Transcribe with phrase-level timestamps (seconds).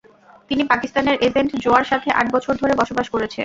[0.49, 3.39] তিনি পাকিস্তানের এজেন্ট জোয়ার সাথে আট বছর ধরে বসবাস করেছে।